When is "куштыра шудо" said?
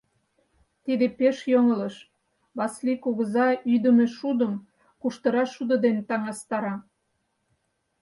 5.01-5.75